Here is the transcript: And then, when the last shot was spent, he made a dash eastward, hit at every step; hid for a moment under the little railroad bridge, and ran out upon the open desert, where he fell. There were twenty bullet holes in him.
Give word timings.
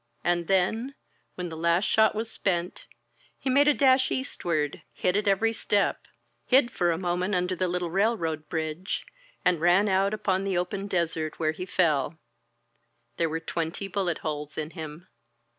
And 0.23 0.47
then, 0.47 0.95
when 1.35 1.49
the 1.49 1.55
last 1.55 1.83
shot 1.85 2.15
was 2.15 2.27
spent, 2.31 2.87
he 3.37 3.51
made 3.51 3.67
a 3.67 3.73
dash 3.75 4.09
eastward, 4.09 4.81
hit 4.95 5.15
at 5.15 5.27
every 5.27 5.53
step; 5.53 6.07
hid 6.47 6.71
for 6.71 6.89
a 6.91 6.97
moment 6.97 7.35
under 7.35 7.55
the 7.55 7.67
little 7.67 7.91
railroad 7.91 8.49
bridge, 8.49 9.05
and 9.45 9.61
ran 9.61 9.87
out 9.87 10.11
upon 10.15 10.43
the 10.43 10.57
open 10.57 10.87
desert, 10.87 11.37
where 11.37 11.51
he 11.51 11.67
fell. 11.67 12.17
There 13.17 13.29
were 13.29 13.39
twenty 13.39 13.87
bullet 13.87 14.17
holes 14.25 14.57
in 14.57 14.71
him. 14.71 15.07